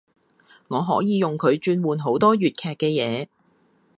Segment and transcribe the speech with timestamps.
[0.69, 3.27] 我可以用佢轉換好多粵劇嘅嘢